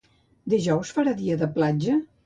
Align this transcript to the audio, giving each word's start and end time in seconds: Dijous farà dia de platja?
Dijous 0.53 0.95
farà 0.97 1.15
dia 1.23 1.39
de 1.43 1.53
platja? 1.59 2.05